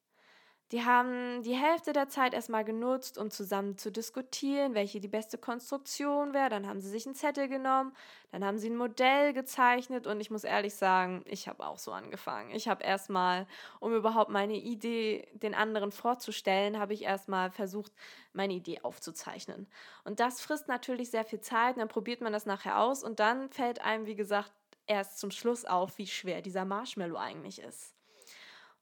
Die 0.72 0.86
haben 0.86 1.42
die 1.42 1.56
Hälfte 1.56 1.94
der 1.94 2.10
Zeit 2.10 2.36
erstmal 2.36 2.64
genutzt, 2.64 3.18
um 3.18 3.32
zusammen 3.32 3.80
zu 3.80 3.92
diskutieren, 3.92 4.76
welche 4.76 5.00
die 5.00 5.08
beste 5.08 5.40
Konstruktion 5.40 6.32
wäre. 6.36 6.50
Dann 6.50 6.68
haben 6.68 6.80
sie 6.80 6.90
sich 6.90 7.08
einen 7.08 7.16
Zettel 7.16 7.48
genommen, 7.48 7.92
dann 8.32 8.46
haben 8.46 8.60
sie 8.60 8.70
ein 8.70 8.76
Modell 8.76 9.34
gezeichnet 9.34 10.06
und 10.06 10.22
ich 10.22 10.30
muss 10.30 10.44
ehrlich 10.44 10.76
sagen, 10.76 11.24
ich 11.26 11.48
habe 11.48 11.66
auch 11.66 11.80
so 11.80 11.92
angefangen. 11.92 12.52
Ich 12.52 12.68
habe 12.68 12.84
erstmal, 12.84 13.48
um 13.80 13.96
überhaupt 13.96 14.30
meine 14.30 14.58
Idee 14.58 15.28
den 15.34 15.56
anderen 15.56 15.92
vorzustellen, 15.92 16.78
habe 16.78 16.94
ich 16.94 17.02
erstmal 17.02 17.50
versucht, 17.50 17.92
meine 18.34 18.54
Idee 18.54 18.82
aufzuzeichnen. 18.82 19.68
Und 20.04 20.20
das 20.20 20.40
frisst 20.40 20.68
natürlich 20.68 21.10
sehr 21.10 21.26
viel 21.26 21.42
Zeit, 21.42 21.78
dann 21.78 21.88
probiert 21.88 22.22
man 22.22 22.32
das 22.32 22.46
nachher 22.46 22.80
aus 22.80 23.04
und 23.04 23.20
dann 23.20 23.50
fällt 23.50 23.82
einem, 23.82 24.06
wie 24.06 24.16
gesagt, 24.16 24.52
erst 24.86 25.18
zum 25.18 25.32
Schluss 25.32 25.66
auf, 25.66 25.98
wie 25.98 26.06
schwer 26.06 26.44
dieser 26.44 26.66
Marshmallow 26.66 27.18
eigentlich 27.18 27.60
ist. 27.60 27.99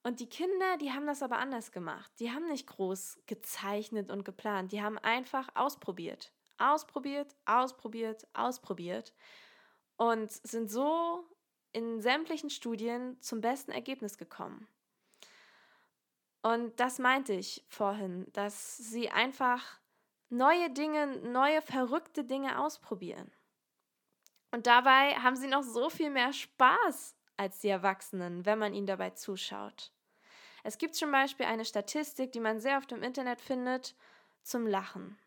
Und 0.03 0.19
die 0.19 0.29
Kinder, 0.29 0.77
die 0.77 0.91
haben 0.91 1.05
das 1.05 1.21
aber 1.21 1.37
anders 1.37 1.71
gemacht. 1.71 2.11
Die 2.19 2.31
haben 2.31 2.47
nicht 2.47 2.67
groß 2.67 3.19
gezeichnet 3.25 4.09
und 4.09 4.23
geplant. 4.23 4.71
Die 4.71 4.81
haben 4.81 4.97
einfach 4.97 5.49
ausprobiert. 5.53 6.31
Ausprobiert, 6.57 7.35
ausprobiert, 7.45 8.27
ausprobiert. 8.33 9.13
Und 9.97 10.31
sind 10.31 10.71
so 10.71 11.25
in 11.73 12.01
sämtlichen 12.01 12.49
Studien 12.49 13.21
zum 13.21 13.41
besten 13.41 13.71
Ergebnis 13.71 14.17
gekommen. 14.17 14.67
Und 16.41 16.79
das 16.79 16.99
meinte 16.99 17.33
ich 17.33 17.65
vorhin, 17.67 18.25
dass 18.31 18.77
sie 18.77 19.09
einfach 19.09 19.79
neue 20.29 20.69
Dinge, 20.69 21.07
neue 21.29 21.61
verrückte 21.61 22.23
Dinge 22.23 22.59
ausprobieren. 22.59 23.31
Und 24.51 24.65
dabei 24.65 25.15
haben 25.15 25.35
sie 25.35 25.47
noch 25.47 25.63
so 25.63 25.89
viel 25.89 26.09
mehr 26.09 26.31
Spaß 26.31 27.16
als 27.37 27.59
die 27.59 27.69
Erwachsenen, 27.69 28.45
wenn 28.45 28.59
man 28.59 28.73
ihnen 28.73 28.87
dabei 28.87 29.11
zuschaut. 29.11 29.91
Es 30.63 30.77
gibt 30.77 30.95
zum 30.95 31.11
Beispiel 31.11 31.45
eine 31.45 31.65
Statistik, 31.65 32.31
die 32.31 32.39
man 32.39 32.59
sehr 32.59 32.77
oft 32.77 32.91
im 32.91 33.03
Internet 33.03 33.39
findet, 33.39 33.95
zum 34.41 34.67
Lachen. 34.67 35.17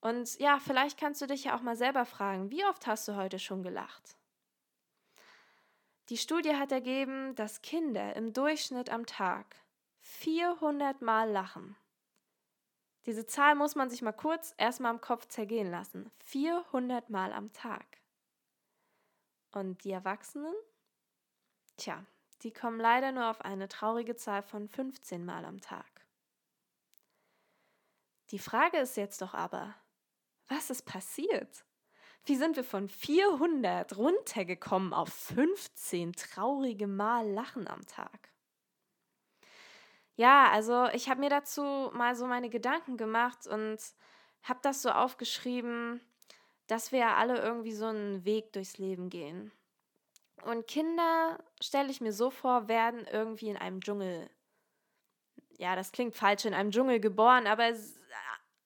Und 0.00 0.38
ja, 0.38 0.58
vielleicht 0.58 0.98
kannst 0.98 1.22
du 1.22 1.26
dich 1.26 1.44
ja 1.44 1.56
auch 1.56 1.62
mal 1.62 1.76
selber 1.76 2.04
fragen, 2.04 2.50
wie 2.50 2.64
oft 2.66 2.86
hast 2.86 3.08
du 3.08 3.16
heute 3.16 3.38
schon 3.38 3.62
gelacht? 3.62 4.16
Die 6.10 6.18
Studie 6.18 6.56
hat 6.56 6.72
ergeben, 6.72 7.34
dass 7.36 7.62
Kinder 7.62 8.14
im 8.14 8.34
Durchschnitt 8.34 8.90
am 8.90 9.06
Tag 9.06 9.56
400 10.00 11.00
Mal 11.00 11.30
lachen. 11.30 11.76
Diese 13.06 13.26
Zahl 13.26 13.54
muss 13.54 13.74
man 13.74 13.88
sich 13.88 14.02
mal 14.02 14.12
kurz 14.12 14.54
erstmal 14.58 14.92
im 14.92 15.00
Kopf 15.00 15.26
zergehen 15.28 15.70
lassen. 15.70 16.10
400 16.24 17.08
Mal 17.08 17.32
am 17.32 17.52
Tag. 17.54 17.86
Und 19.52 19.84
die 19.84 19.92
Erwachsenen? 19.92 20.54
Tja, 21.76 22.04
die 22.42 22.52
kommen 22.52 22.78
leider 22.78 23.12
nur 23.12 23.30
auf 23.30 23.40
eine 23.40 23.68
traurige 23.68 24.16
Zahl 24.16 24.42
von 24.42 24.68
15 24.68 25.24
Mal 25.24 25.44
am 25.44 25.60
Tag. 25.60 26.06
Die 28.30 28.38
Frage 28.38 28.78
ist 28.78 28.96
jetzt 28.96 29.20
doch 29.22 29.34
aber, 29.34 29.74
was 30.48 30.70
ist 30.70 30.82
passiert? 30.82 31.64
Wie 32.24 32.36
sind 32.36 32.56
wir 32.56 32.64
von 32.64 32.88
400 32.88 33.96
runtergekommen 33.96 34.94
auf 34.94 35.10
15 35.10 36.14
traurige 36.14 36.86
Mal 36.86 37.28
Lachen 37.30 37.68
am 37.68 37.86
Tag? 37.86 38.30
Ja, 40.16 40.50
also 40.50 40.86
ich 40.94 41.08
habe 41.08 41.20
mir 41.20 41.28
dazu 41.28 41.90
mal 41.92 42.14
so 42.14 42.26
meine 42.26 42.48
Gedanken 42.48 42.96
gemacht 42.96 43.46
und 43.46 43.78
habe 44.42 44.60
das 44.62 44.80
so 44.80 44.90
aufgeschrieben, 44.90 46.00
dass 46.66 46.92
wir 46.92 47.00
ja 47.00 47.16
alle 47.16 47.40
irgendwie 47.40 47.72
so 47.72 47.86
einen 47.86 48.24
Weg 48.24 48.52
durchs 48.52 48.78
Leben 48.78 49.10
gehen. 49.10 49.52
Und 50.44 50.66
Kinder, 50.66 51.38
stelle 51.60 51.90
ich 51.90 52.00
mir 52.00 52.12
so 52.12 52.30
vor, 52.30 52.68
werden 52.68 53.06
irgendwie 53.10 53.48
in 53.48 53.56
einem 53.56 53.80
Dschungel. 53.80 54.28
Ja, 55.56 55.76
das 55.76 55.92
klingt 55.92 56.14
falsch, 56.14 56.44
in 56.44 56.54
einem 56.54 56.70
Dschungel 56.70 57.00
geboren, 57.00 57.46
aber 57.46 57.72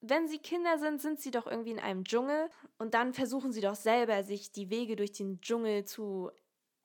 wenn 0.00 0.28
sie 0.28 0.38
Kinder 0.38 0.78
sind, 0.78 1.00
sind 1.00 1.20
sie 1.20 1.30
doch 1.30 1.46
irgendwie 1.46 1.72
in 1.72 1.80
einem 1.80 2.04
Dschungel. 2.04 2.50
Und 2.78 2.94
dann 2.94 3.14
versuchen 3.14 3.52
sie 3.52 3.60
doch 3.60 3.74
selber, 3.74 4.22
sich 4.22 4.52
die 4.52 4.70
Wege 4.70 4.96
durch 4.96 5.12
den 5.12 5.40
Dschungel 5.40 5.84
zu 5.84 6.30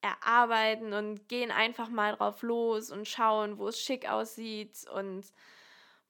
erarbeiten 0.02 0.94
und 0.94 1.30
gehen 1.30 1.52
einfach 1.52 1.90
mal 1.90 2.16
drauf 2.16 2.42
los 2.42 2.92
und 2.92 3.08
schauen, 3.08 3.58
wo 3.58 3.70
es 3.70 3.80
schick 3.80 4.10
aussieht 4.10 4.86
und 4.94 5.26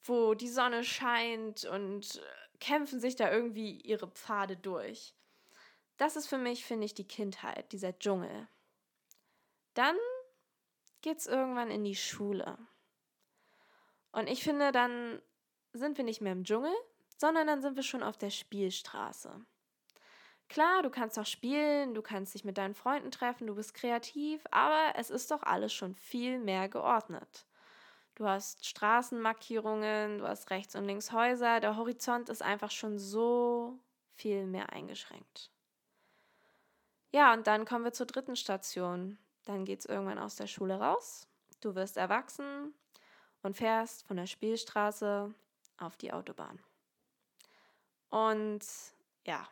wo 0.04 0.34
die 0.34 0.50
Sonne 0.50 0.84
scheint 0.84 1.66
und 1.66 2.22
kämpfen 2.60 3.00
sich 3.00 3.16
da 3.16 3.32
irgendwie 3.32 3.80
ihre 3.82 4.08
Pfade 4.08 4.58
durch. 4.58 5.13
Das 5.98 6.16
ist 6.16 6.28
für 6.28 6.40
mich, 6.40 6.66
finde 6.66 6.86
ich, 6.86 6.94
die 6.96 7.08
Kindheit, 7.08 7.72
dieser 7.72 7.98
Dschungel. 7.98 8.48
Dann 9.74 9.98
geht 11.01 11.20
es 11.20 11.27
irgendwann 11.27 11.72
in 11.72 11.84
die 11.84 11.96
Schule. 11.96 12.58
Und 14.12 14.30
ich 14.30 14.44
finde, 14.44 14.72
dann 14.72 15.22
sind 15.74 15.98
wir 15.98 16.06
nicht 16.06 16.22
mehr 16.22 16.34
im 16.34 16.44
Dschungel, 16.44 16.74
sondern 17.18 17.48
dann 17.48 17.62
sind 17.62 17.75
wir 17.75 17.84
schon 17.84 18.03
auf 18.03 18.18
der 18.18 18.30
Spielstraße. 18.30 19.44
Klar, 20.50 20.84
du 20.84 20.89
kannst 20.89 21.18
auch 21.18 21.25
spielen, 21.25 21.96
du 21.96 22.01
kannst 22.01 22.36
dich 22.36 22.44
mit 22.44 22.58
deinen 22.58 22.75
Freunden 22.75 23.12
treffen, 23.12 23.48
du 23.48 23.56
bist 23.56 23.74
kreativ, 23.74 24.46
aber 24.51 24.94
es 24.98 25.10
ist 25.10 25.32
doch 25.32 25.42
alles 25.42 25.74
schon 25.74 25.96
viel 25.96 26.38
mehr 26.38 26.70
geordnet. 26.70 27.48
Du 28.15 28.27
hast 28.27 28.65
Straßenmarkierungen, 28.65 30.20
du 30.20 30.27
hast 30.27 30.51
rechts 30.51 30.75
und 30.75 30.86
links 30.86 31.12
Häuser, 31.12 31.60
der 31.60 31.75
Horizont 31.75 32.30
ist 32.30 32.44
einfach 32.44 32.70
schon 32.70 33.00
so 33.00 33.80
viel 34.13 34.46
mehr 34.46 34.72
eingeschränkt. 34.72 35.50
Ja, 37.12 37.34
und 37.34 37.48
dann 37.48 37.65
kommen 37.65 37.86
wir 37.86 37.94
zur 37.94 38.06
dritten 38.06 38.36
Station. 38.36 39.18
Dann 39.46 39.66
geht 39.66 39.80
es 39.80 39.86
irgendwann 39.86 40.20
aus 40.20 40.36
der 40.36 40.48
Schule 40.48 40.80
raus. 40.80 41.28
Du 41.62 41.76
wirst 41.76 41.98
erwachsen 41.98 42.74
und 43.42 43.58
fährst 43.58 44.06
von 44.06 44.18
der 44.18 44.28
Spielstraße 44.28 45.34
auf 45.78 45.98
die 45.98 46.14
Autobahn. 46.14 46.60
Und 48.10 48.64
ja, 49.26 49.48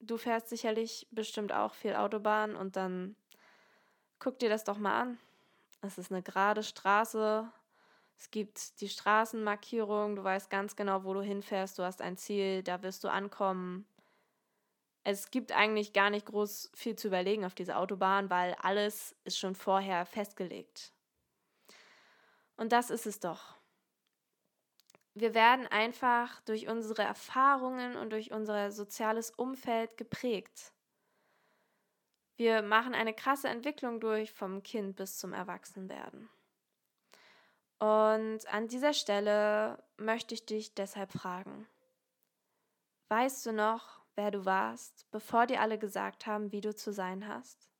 du 0.00 0.16
fährst 0.16 0.48
sicherlich 0.48 1.06
bestimmt 1.10 1.52
auch 1.52 1.74
viel 1.74 1.94
Autobahn 1.94 2.56
und 2.56 2.76
dann 2.76 3.16
guck 4.18 4.38
dir 4.38 4.48
das 4.48 4.64
doch 4.64 4.78
mal 4.78 5.00
an. 5.00 5.18
Es 5.80 5.98
ist 5.98 6.10
eine 6.10 6.22
gerade 6.22 6.62
Straße. 6.62 7.50
Es 8.16 8.30
gibt 8.30 8.80
die 8.80 8.88
Straßenmarkierung. 8.88 10.16
Du 10.16 10.24
weißt 10.24 10.50
ganz 10.50 10.74
genau, 10.74 11.04
wo 11.04 11.14
du 11.14 11.22
hinfährst. 11.22 11.78
Du 11.78 11.84
hast 11.84 12.02
ein 12.02 12.16
Ziel. 12.16 12.64
Da 12.64 12.82
wirst 12.82 13.04
du 13.04 13.08
ankommen 13.08 13.86
es 15.10 15.30
gibt 15.30 15.52
eigentlich 15.52 15.94
gar 15.94 16.10
nicht 16.10 16.26
groß 16.26 16.70
viel 16.74 16.94
zu 16.94 17.08
überlegen 17.08 17.46
auf 17.46 17.54
dieser 17.54 17.78
Autobahn, 17.78 18.28
weil 18.28 18.54
alles 18.60 19.16
ist 19.24 19.38
schon 19.38 19.54
vorher 19.54 20.04
festgelegt. 20.04 20.92
Und 22.58 22.72
das 22.72 22.90
ist 22.90 23.06
es 23.06 23.18
doch. 23.18 23.56
Wir 25.14 25.32
werden 25.32 25.66
einfach 25.66 26.42
durch 26.42 26.68
unsere 26.68 27.04
Erfahrungen 27.04 27.96
und 27.96 28.10
durch 28.10 28.32
unser 28.32 28.70
soziales 28.70 29.30
Umfeld 29.30 29.96
geprägt. 29.96 30.74
Wir 32.36 32.60
machen 32.60 32.94
eine 32.94 33.14
krasse 33.14 33.48
Entwicklung 33.48 34.00
durch 34.00 34.30
vom 34.30 34.62
Kind 34.62 34.96
bis 34.96 35.16
zum 35.16 35.32
Erwachsenwerden. 35.32 36.28
Und 37.78 38.46
an 38.52 38.68
dieser 38.68 38.92
Stelle 38.92 39.82
möchte 39.96 40.34
ich 40.34 40.44
dich 40.44 40.74
deshalb 40.74 41.12
fragen, 41.12 41.66
weißt 43.08 43.46
du 43.46 43.52
noch, 43.52 43.97
wer 44.18 44.32
du 44.32 44.44
warst, 44.44 45.06
bevor 45.12 45.46
dir 45.46 45.62
alle 45.62 45.78
gesagt 45.78 46.26
haben, 46.26 46.52
wie 46.52 46.60
du 46.60 46.74
zu 46.74 46.92
sein 46.92 47.26
hast? 47.28 47.70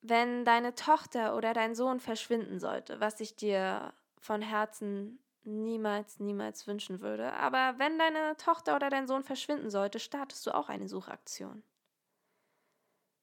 Wenn 0.00 0.44
deine 0.44 0.74
Tochter 0.74 1.36
oder 1.36 1.52
dein 1.52 1.74
Sohn 1.74 2.00
verschwinden 2.00 2.58
sollte, 2.58 2.98
was 3.00 3.20
ich 3.20 3.36
dir 3.36 3.92
von 4.18 4.42
Herzen 4.42 5.22
niemals, 5.44 6.18
niemals 6.18 6.66
wünschen 6.66 7.00
würde, 7.00 7.34
aber 7.34 7.78
wenn 7.78 7.98
deine 7.98 8.36
Tochter 8.38 8.74
oder 8.74 8.88
dein 8.88 9.06
Sohn 9.06 9.22
verschwinden 9.22 9.70
sollte, 9.70 10.00
startest 10.00 10.46
du 10.46 10.54
auch 10.54 10.70
eine 10.70 10.88
Suchaktion. 10.88 11.62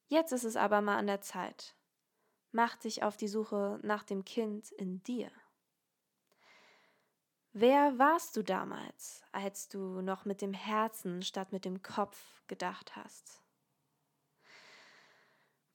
Jetzt 0.06 0.32
ist 0.32 0.44
es 0.44 0.56
aber 0.56 0.80
mal 0.80 0.96
an 0.96 1.08
der 1.08 1.20
Zeit. 1.20 1.74
Mach 2.52 2.76
dich 2.76 3.02
auf 3.02 3.16
die 3.16 3.28
Suche 3.28 3.80
nach 3.82 4.04
dem 4.04 4.24
Kind 4.24 4.70
in 4.72 5.02
dir. 5.02 5.30
Wer 7.54 7.98
warst 7.98 8.34
du 8.38 8.42
damals, 8.42 9.22
als 9.30 9.68
du 9.68 10.00
noch 10.00 10.24
mit 10.24 10.40
dem 10.40 10.54
Herzen 10.54 11.22
statt 11.22 11.52
mit 11.52 11.66
dem 11.66 11.82
Kopf 11.82 12.18
gedacht 12.46 12.96
hast? 12.96 13.42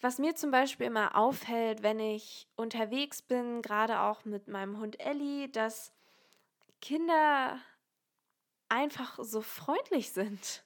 Was 0.01 0.17
mir 0.17 0.35
zum 0.35 0.49
Beispiel 0.49 0.87
immer 0.87 1.15
auffällt, 1.15 1.83
wenn 1.83 1.99
ich 1.99 2.47
unterwegs 2.55 3.21
bin, 3.21 3.61
gerade 3.61 3.99
auch 3.99 4.25
mit 4.25 4.47
meinem 4.47 4.79
Hund 4.79 4.99
Ellie, 4.99 5.49
dass 5.49 5.91
Kinder 6.81 7.59
einfach 8.69 9.19
so 9.21 9.41
freundlich 9.41 10.11
sind. 10.11 10.63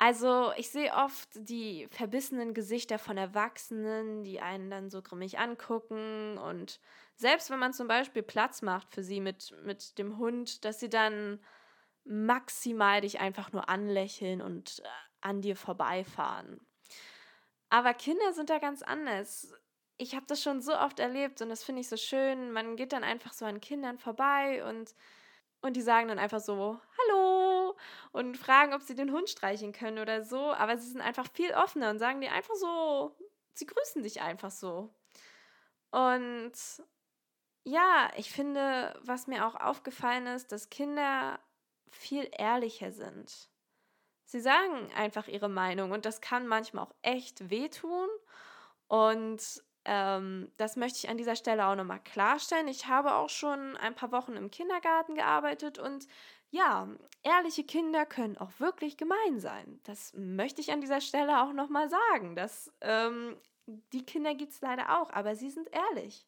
Also 0.00 0.52
ich 0.56 0.70
sehe 0.70 0.92
oft 0.92 1.28
die 1.34 1.88
verbissenen 1.90 2.54
Gesichter 2.54 3.00
von 3.00 3.18
Erwachsenen, 3.18 4.22
die 4.22 4.40
einen 4.40 4.70
dann 4.70 4.90
so 4.90 5.02
grimmig 5.02 5.40
angucken 5.40 6.38
und 6.38 6.80
selbst 7.16 7.50
wenn 7.50 7.58
man 7.58 7.72
zum 7.72 7.88
Beispiel 7.88 8.22
Platz 8.22 8.62
macht 8.62 8.94
für 8.94 9.02
sie 9.02 9.20
mit, 9.20 9.52
mit 9.64 9.98
dem 9.98 10.16
Hund, 10.18 10.64
dass 10.64 10.78
sie 10.78 10.88
dann 10.88 11.40
maximal 12.04 13.00
dich 13.00 13.18
einfach 13.18 13.52
nur 13.52 13.68
anlächeln 13.68 14.40
und 14.40 14.78
äh, 14.78 14.88
an 15.20 15.42
dir 15.42 15.56
vorbeifahren. 15.56 16.60
Aber 17.68 17.92
Kinder 17.92 18.32
sind 18.32 18.50
da 18.50 18.58
ganz 18.58 18.82
anders. 18.82 19.52
Ich 19.96 20.14
habe 20.14 20.26
das 20.28 20.40
schon 20.40 20.62
so 20.62 20.78
oft 20.78 21.00
erlebt 21.00 21.42
und 21.42 21.48
das 21.48 21.64
finde 21.64 21.80
ich 21.80 21.88
so 21.88 21.96
schön. 21.96 22.52
Man 22.52 22.76
geht 22.76 22.92
dann 22.92 23.02
einfach 23.02 23.32
so 23.32 23.44
an 23.44 23.60
Kindern 23.60 23.98
vorbei 23.98 24.64
und, 24.64 24.94
und 25.60 25.76
die 25.76 25.82
sagen 25.82 26.06
dann 26.06 26.20
einfach 26.20 26.40
so, 26.40 26.80
hallo 26.98 27.37
und 28.12 28.36
fragen, 28.36 28.74
ob 28.74 28.82
sie 28.82 28.94
den 28.94 29.12
Hund 29.12 29.28
streichen 29.28 29.72
können 29.72 29.98
oder 29.98 30.24
so. 30.24 30.52
Aber 30.52 30.78
sie 30.78 30.88
sind 30.88 31.00
einfach 31.00 31.30
viel 31.32 31.52
offener 31.52 31.90
und 31.90 31.98
sagen 31.98 32.20
dir 32.20 32.32
einfach 32.32 32.54
so, 32.54 33.16
sie 33.54 33.66
grüßen 33.66 34.02
dich 34.02 34.20
einfach 34.20 34.50
so. 34.50 34.94
Und 35.90 36.52
ja, 37.64 38.10
ich 38.16 38.30
finde, 38.30 38.98
was 39.02 39.26
mir 39.26 39.46
auch 39.46 39.54
aufgefallen 39.54 40.26
ist, 40.26 40.52
dass 40.52 40.70
Kinder 40.70 41.38
viel 41.90 42.28
ehrlicher 42.32 42.92
sind. 42.92 43.48
Sie 44.24 44.40
sagen 44.40 44.92
einfach 44.94 45.26
ihre 45.26 45.48
Meinung 45.48 45.90
und 45.90 46.04
das 46.04 46.20
kann 46.20 46.46
manchmal 46.46 46.84
auch 46.84 46.94
echt 47.02 47.50
wehtun. 47.50 48.08
Und 48.86 49.62
ähm, 49.88 50.52
das 50.58 50.76
möchte 50.76 50.98
ich 50.98 51.08
an 51.08 51.16
dieser 51.16 51.34
Stelle 51.34 51.66
auch 51.66 51.74
nochmal 51.74 52.00
klarstellen. 52.00 52.68
Ich 52.68 52.86
habe 52.86 53.14
auch 53.14 53.30
schon 53.30 53.76
ein 53.78 53.94
paar 53.94 54.12
Wochen 54.12 54.34
im 54.34 54.50
Kindergarten 54.50 55.14
gearbeitet 55.14 55.78
und 55.78 56.06
ja, 56.50 56.88
ehrliche 57.22 57.64
Kinder 57.64 58.04
können 58.04 58.36
auch 58.36 58.50
wirklich 58.58 58.98
gemein 58.98 59.40
sein. 59.40 59.80
Das 59.84 60.12
möchte 60.14 60.60
ich 60.60 60.72
an 60.72 60.82
dieser 60.82 61.00
Stelle 61.00 61.42
auch 61.42 61.54
nochmal 61.54 61.88
sagen. 61.88 62.36
Das, 62.36 62.70
ähm, 62.82 63.36
die 63.66 64.04
Kinder 64.04 64.34
gibt 64.34 64.52
es 64.52 64.60
leider 64.60 65.00
auch, 65.00 65.10
aber 65.10 65.34
sie 65.34 65.50
sind 65.50 65.68
ehrlich. 65.72 66.26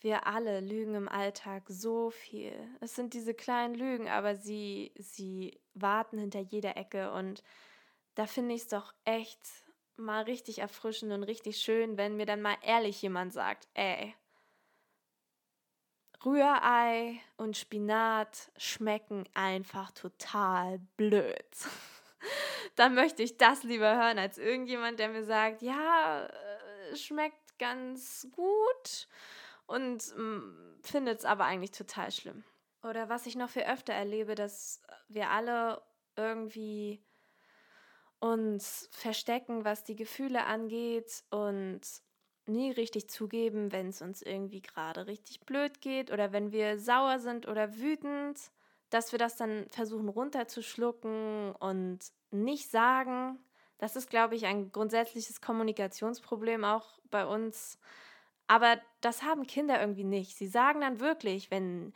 Wir 0.00 0.26
alle 0.26 0.60
lügen 0.60 0.94
im 0.94 1.08
Alltag 1.08 1.64
so 1.68 2.10
viel. 2.10 2.54
Es 2.80 2.94
sind 2.94 3.12
diese 3.12 3.34
kleinen 3.34 3.74
Lügen, 3.74 4.08
aber 4.08 4.34
sie, 4.34 4.92
sie 4.98 5.60
warten 5.74 6.18
hinter 6.18 6.40
jeder 6.40 6.76
Ecke 6.76 7.12
und 7.12 7.42
da 8.14 8.26
finde 8.26 8.54
ich 8.54 8.62
es 8.62 8.68
doch 8.68 8.94
echt 9.04 9.40
mal 9.96 10.22
richtig 10.24 10.58
erfrischend 10.58 11.12
und 11.12 11.22
richtig 11.24 11.58
schön, 11.58 11.96
wenn 11.96 12.16
mir 12.16 12.26
dann 12.26 12.42
mal 12.42 12.56
ehrlich 12.62 13.00
jemand 13.02 13.32
sagt, 13.32 13.68
ey, 13.74 14.14
Rührei 16.24 17.20
und 17.36 17.56
Spinat 17.56 18.50
schmecken 18.56 19.28
einfach 19.34 19.90
total 19.92 20.80
blöd. 20.96 21.46
dann 22.76 22.94
möchte 22.94 23.22
ich 23.22 23.36
das 23.36 23.62
lieber 23.62 23.96
hören 23.96 24.18
als 24.18 24.38
irgendjemand, 24.38 24.98
der 24.98 25.08
mir 25.08 25.24
sagt, 25.24 25.62
ja, 25.62 26.26
äh, 26.26 26.96
schmeckt 26.96 27.58
ganz 27.58 28.28
gut 28.32 29.08
und 29.66 30.16
mm, 30.16 30.80
findet 30.82 31.20
es 31.20 31.24
aber 31.24 31.44
eigentlich 31.44 31.72
total 31.72 32.10
schlimm. 32.10 32.44
Oder 32.82 33.08
was 33.08 33.26
ich 33.26 33.36
noch 33.36 33.50
viel 33.50 33.64
öfter 33.64 33.92
erlebe, 33.92 34.34
dass 34.34 34.82
wir 35.08 35.30
alle 35.30 35.82
irgendwie 36.16 37.02
uns 38.20 38.88
verstecken, 38.92 39.64
was 39.64 39.84
die 39.84 39.96
Gefühle 39.96 40.44
angeht 40.44 41.24
und 41.30 41.80
nie 42.46 42.70
richtig 42.70 43.08
zugeben, 43.10 43.72
wenn 43.72 43.88
es 43.88 44.02
uns 44.02 44.22
irgendwie 44.22 44.62
gerade 44.62 45.06
richtig 45.06 45.40
blöd 45.40 45.80
geht 45.80 46.10
oder 46.12 46.32
wenn 46.32 46.52
wir 46.52 46.78
sauer 46.78 47.18
sind 47.18 47.48
oder 47.48 47.76
wütend, 47.76 48.50
dass 48.90 49.12
wir 49.12 49.18
das 49.18 49.36
dann 49.36 49.66
versuchen 49.68 50.08
runterzuschlucken 50.08 51.52
und 51.56 51.98
nicht 52.30 52.70
sagen. 52.70 53.38
Das 53.78 53.96
ist, 53.96 54.08
glaube 54.08 54.36
ich, 54.36 54.46
ein 54.46 54.72
grundsätzliches 54.72 55.40
Kommunikationsproblem 55.40 56.64
auch 56.64 56.98
bei 57.10 57.26
uns. 57.26 57.78
Aber 58.46 58.80
das 59.00 59.22
haben 59.22 59.46
Kinder 59.46 59.80
irgendwie 59.80 60.04
nicht. 60.04 60.36
Sie 60.36 60.46
sagen 60.46 60.80
dann 60.80 61.00
wirklich, 61.00 61.50
wenn 61.50 61.92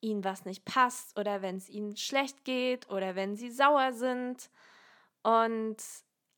ihnen 0.00 0.24
was 0.24 0.44
nicht 0.44 0.64
passt 0.64 1.18
oder 1.18 1.42
wenn 1.42 1.56
es 1.56 1.68
ihnen 1.68 1.96
schlecht 1.96 2.44
geht 2.44 2.90
oder 2.90 3.14
wenn 3.16 3.34
sie 3.34 3.50
sauer 3.50 3.92
sind. 3.92 4.50
Und 5.26 5.78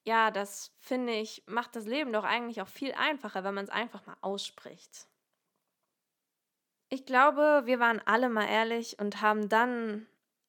ja, 0.05 0.31
das 0.31 0.73
finde 0.79 1.13
ich, 1.13 1.43
macht 1.45 1.77
das 1.77 1.85
Leben 1.85 2.11
doch 2.11 2.25
eigentlich 2.25 2.63
auch 2.63 2.69
viel 2.69 2.93
einfacher, 2.93 3.45
wenn 3.45 3.53
man 3.53 3.65
es 3.65 3.71
einfach 3.71 4.07
mal 4.07 4.17
ausspricht. 4.23 5.07
Ich 6.89 7.05
glaube, 7.05 7.65
wir 7.67 7.81
waren 7.81 8.01
alle 8.07 8.31
mal 8.31 8.49
ehrlich 8.49 8.99
und 8.99 9.21
haben 9.21 9.51
dann 9.51 10.07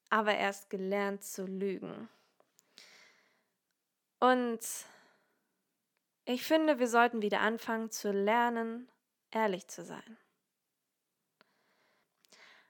aber 0.09 0.35
erst 0.35 0.69
gelernt 0.69 1.21
zu 1.21 1.45
lügen. 1.45 2.07
Und 4.21 4.61
ich 6.23 6.45
finde, 6.45 6.79
wir 6.79 6.87
sollten 6.87 7.21
wieder 7.21 7.41
anfangen 7.41 7.91
zu 7.91 8.13
lernen, 8.13 8.89
ehrlich 9.31 9.67
zu 9.67 9.83
sein. 9.83 10.17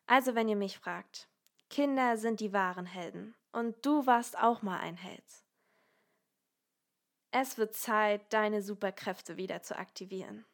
Also 0.07 0.33
wenn 0.33 0.49
ihr 0.49 0.55
mich 0.55 0.79
fragt, 0.79 1.27
Kinder 1.69 2.17
sind 2.17 2.39
die 2.39 2.53
wahren 2.53 2.87
Helden 2.87 3.35
und 3.51 3.85
du 3.85 4.07
warst 4.07 4.35
auch 4.35 4.63
mal 4.63 4.79
ein 4.79 4.97
Held. 4.97 5.23
Es 7.31 7.57
wird 7.57 7.75
Zeit, 7.75 8.33
deine 8.33 8.61
Superkräfte 8.61 9.37
wieder 9.37 9.61
zu 9.61 9.77
aktivieren. 9.77 10.45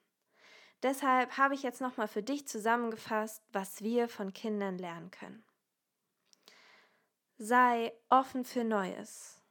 Deshalb 0.83 1.37
habe 1.37 1.53
ich 1.53 1.63
jetzt 1.63 1.81
nochmal 1.81 2.07
für 2.07 2.21
dich 2.21 2.47
zusammengefasst, 2.47 3.43
was 3.51 3.81
wir 3.81 4.09
von 4.09 4.33
Kindern 4.33 4.77
lernen 4.77 5.09
können. 5.09 5.43
Sei 7.37 7.93
offen 8.09 8.45
für 8.45 8.63
Neues. 8.63 9.41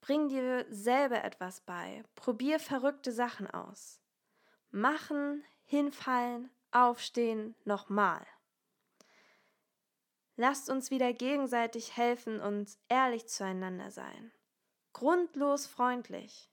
Bring 0.00 0.28
dir 0.28 0.66
selber 0.70 1.24
etwas 1.24 1.60
bei. 1.62 2.02
Probier 2.14 2.60
verrückte 2.60 3.12
Sachen 3.12 3.46
aus. 3.50 4.00
Machen, 4.70 5.44
hinfallen, 5.64 6.50
aufstehen, 6.70 7.54
nochmal. 7.64 8.26
Lasst 10.36 10.70
uns 10.70 10.90
wieder 10.90 11.12
gegenseitig 11.12 11.96
helfen 11.96 12.40
und 12.40 12.78
ehrlich 12.88 13.26
zueinander 13.28 13.90
sein. 13.90 14.32
Grundlos 14.92 15.66
freundlich. 15.66 16.50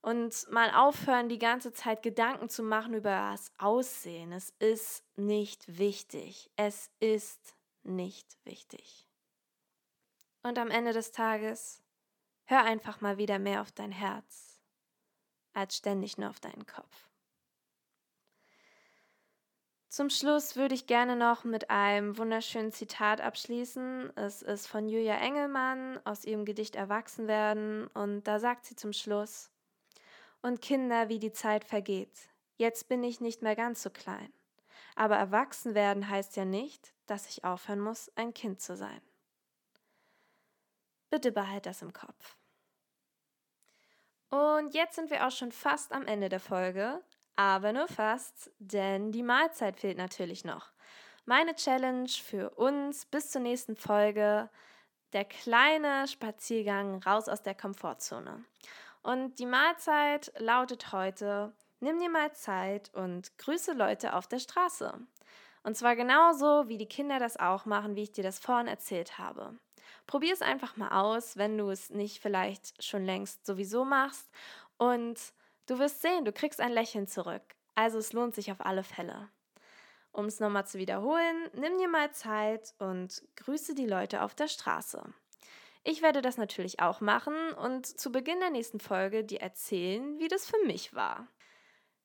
Und 0.00 0.46
mal 0.50 0.70
aufhören, 0.70 1.28
die 1.28 1.38
ganze 1.38 1.72
Zeit 1.72 2.02
Gedanken 2.02 2.48
zu 2.48 2.62
machen 2.62 2.94
über 2.94 3.10
das 3.10 3.52
Aussehen. 3.58 4.32
Es 4.32 4.50
ist 4.58 5.04
nicht 5.16 5.78
wichtig. 5.78 6.50
Es 6.56 6.90
ist 7.00 7.56
nicht 7.82 8.38
wichtig. 8.44 9.06
Und 10.42 10.58
am 10.58 10.70
Ende 10.70 10.92
des 10.92 11.10
Tages 11.10 11.82
hör 12.44 12.62
einfach 12.64 13.00
mal 13.00 13.18
wieder 13.18 13.38
mehr 13.38 13.60
auf 13.60 13.72
dein 13.72 13.92
Herz, 13.92 14.60
als 15.52 15.76
ständig 15.76 16.16
nur 16.16 16.30
auf 16.30 16.40
deinen 16.40 16.64
Kopf. 16.64 17.07
Zum 19.88 20.10
Schluss 20.10 20.54
würde 20.54 20.74
ich 20.74 20.86
gerne 20.86 21.16
noch 21.16 21.44
mit 21.44 21.70
einem 21.70 22.18
wunderschönen 22.18 22.72
Zitat 22.72 23.22
abschließen. 23.22 24.14
Es 24.16 24.42
ist 24.42 24.66
von 24.66 24.86
Julia 24.86 25.16
Engelmann 25.16 25.98
aus 26.04 26.26
ihrem 26.26 26.44
Gedicht 26.44 26.76
Erwachsenwerden 26.76 27.86
und 27.88 28.24
da 28.24 28.38
sagt 28.38 28.66
sie 28.66 28.76
zum 28.76 28.92
Schluss: 28.92 29.50
Und 30.42 30.60
Kinder, 30.60 31.08
wie 31.08 31.18
die 31.18 31.32
Zeit 31.32 31.64
vergeht. 31.64 32.28
Jetzt 32.58 32.88
bin 32.88 33.02
ich 33.02 33.22
nicht 33.22 33.40
mehr 33.40 33.56
ganz 33.56 33.82
so 33.82 33.88
klein. 33.88 34.30
Aber 34.94 35.16
erwachsen 35.16 35.74
werden 35.74 36.10
heißt 36.10 36.36
ja 36.36 36.44
nicht, 36.44 36.92
dass 37.06 37.26
ich 37.28 37.44
aufhören 37.44 37.80
muss, 37.80 38.12
ein 38.14 38.34
Kind 38.34 38.60
zu 38.60 38.76
sein. 38.76 39.00
Bitte 41.08 41.32
behalt 41.32 41.64
das 41.64 41.80
im 41.80 41.94
Kopf. 41.94 42.36
Und 44.28 44.74
jetzt 44.74 44.96
sind 44.96 45.10
wir 45.10 45.26
auch 45.26 45.30
schon 45.30 45.52
fast 45.52 45.92
am 45.92 46.06
Ende 46.06 46.28
der 46.28 46.40
Folge 46.40 47.02
aber 47.38 47.72
nur 47.72 47.86
fast, 47.86 48.50
denn 48.58 49.12
die 49.12 49.22
Mahlzeit 49.22 49.78
fehlt 49.78 49.96
natürlich 49.96 50.44
noch. 50.44 50.72
Meine 51.24 51.54
Challenge 51.54 52.08
für 52.08 52.50
uns 52.50 53.06
bis 53.06 53.30
zur 53.30 53.40
nächsten 53.40 53.76
Folge, 53.76 54.50
der 55.12 55.24
kleine 55.24 56.08
Spaziergang 56.08 57.00
raus 57.04 57.28
aus 57.28 57.44
der 57.44 57.54
Komfortzone. 57.54 58.44
Und 59.02 59.38
die 59.38 59.46
Mahlzeit 59.46 60.32
lautet 60.38 60.90
heute, 60.90 61.54
nimm 61.78 62.00
dir 62.00 62.10
mal 62.10 62.32
Zeit 62.32 62.92
und 62.92 63.38
grüße 63.38 63.72
Leute 63.72 64.14
auf 64.14 64.26
der 64.26 64.40
Straße. 64.40 64.98
Und 65.62 65.76
zwar 65.76 65.94
genauso, 65.94 66.66
wie 66.66 66.76
die 66.76 66.88
Kinder 66.88 67.20
das 67.20 67.36
auch 67.36 67.66
machen, 67.66 67.94
wie 67.94 68.02
ich 68.02 68.12
dir 68.12 68.24
das 68.24 68.40
vorhin 68.40 68.66
erzählt 68.66 69.16
habe. 69.16 69.56
Probier 70.08 70.32
es 70.32 70.42
einfach 70.42 70.76
mal 70.76 70.90
aus, 70.90 71.36
wenn 71.36 71.56
du 71.56 71.70
es 71.70 71.90
nicht 71.90 72.18
vielleicht 72.18 72.82
schon 72.82 73.04
längst 73.04 73.46
sowieso 73.46 73.84
machst. 73.84 74.28
Und 74.76 75.20
Du 75.68 75.78
wirst 75.78 76.00
sehen, 76.00 76.24
du 76.24 76.32
kriegst 76.32 76.62
ein 76.62 76.72
Lächeln 76.72 77.06
zurück. 77.06 77.42
Also 77.74 77.98
es 77.98 78.14
lohnt 78.14 78.34
sich 78.34 78.50
auf 78.50 78.64
alle 78.64 78.82
Fälle. 78.82 79.28
Um 80.12 80.24
es 80.24 80.40
nochmal 80.40 80.66
zu 80.66 80.78
wiederholen, 80.78 81.50
nimm 81.52 81.76
dir 81.76 81.88
mal 81.88 82.10
Zeit 82.10 82.74
und 82.78 83.22
grüße 83.36 83.74
die 83.74 83.86
Leute 83.86 84.22
auf 84.22 84.34
der 84.34 84.48
Straße. 84.48 85.02
Ich 85.84 86.00
werde 86.00 86.22
das 86.22 86.38
natürlich 86.38 86.80
auch 86.80 87.02
machen 87.02 87.52
und 87.52 87.86
zu 87.86 88.10
Beginn 88.10 88.40
der 88.40 88.48
nächsten 88.48 88.80
Folge 88.80 89.24
dir 89.24 89.42
erzählen, 89.42 90.18
wie 90.18 90.28
das 90.28 90.46
für 90.46 90.58
mich 90.64 90.94
war. 90.94 91.28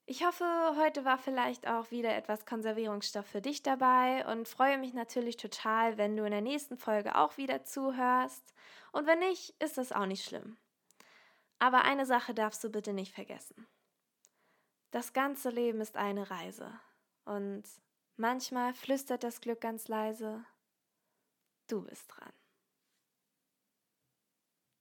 Ich 0.06 0.26
hoffe, 0.26 0.46
heute 0.78 1.06
war 1.06 1.18
vielleicht 1.18 1.66
auch 1.66 1.90
wieder 1.90 2.14
etwas 2.14 2.46
Konservierungsstoff 2.46 3.26
für 3.26 3.40
dich 3.40 3.64
dabei 3.64 4.28
und 4.28 4.50
freue 4.50 4.78
mich 4.78 4.94
natürlich 4.94 5.38
total, 5.38 5.98
wenn 5.98 6.18
du 6.18 6.26
in 6.26 6.32
der 6.32 6.42
nächsten 6.42 6.76
Folge 6.76 7.16
auch 7.16 7.38
wieder 7.38 7.64
zuhörst. 7.64 8.54
Und 8.92 9.08
wenn 9.08 9.20
nicht, 9.20 9.56
ist 9.64 9.78
das 9.78 9.94
auch 9.94 10.06
nicht 10.06 10.26
schlimm. 10.26 10.58
Aber 11.64 11.86
eine 11.86 12.06
Sache 12.06 12.34
darfst 12.34 12.62
du 12.66 12.70
bitte 12.70 12.92
nicht 12.92 13.14
vergessen. 13.14 13.70
Das 14.92 15.14
ganze 15.14 15.50
Leben 15.50 15.80
ist 15.80 15.96
eine 15.96 16.30
Reise 16.30 16.78
und 17.24 17.64
manchmal 18.18 18.74
flüstert 18.74 19.24
das 19.24 19.40
Glück 19.40 19.62
ganz 19.62 19.88
leise, 19.88 20.44
du 21.68 21.84
bist 21.84 22.04
dran. 22.10 22.34